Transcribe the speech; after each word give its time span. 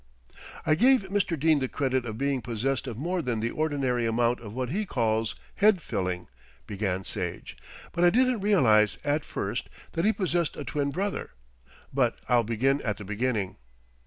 "I 0.65 0.73
gave 0.73 1.03
Mr. 1.09 1.39
Dene 1.39 1.59
the 1.59 1.67
credit 1.67 2.07
of 2.07 2.17
being 2.17 2.41
possessed 2.41 2.87
of 2.87 2.97
more 2.97 3.21
than 3.21 3.39
the 3.39 3.51
ordinary 3.51 4.07
amount 4.07 4.39
of 4.39 4.51
what 4.51 4.69
he 4.69 4.83
calls 4.83 5.35
'head 5.57 5.79
filling,'" 5.79 6.27
began 6.65 7.03
Sage, 7.03 7.55
"but 7.91 8.03
I 8.03 8.09
didn't 8.09 8.41
realise 8.41 8.97
at 9.05 9.23
first 9.23 9.69
that 9.91 10.03
he 10.03 10.11
possessed 10.11 10.57
a 10.57 10.63
twin 10.63 10.89
brother; 10.89 11.29
but 11.93 12.19
I'll 12.27 12.43
begin 12.43 12.81
at 12.81 12.97
the 12.97 13.05
beginning." 13.05 13.57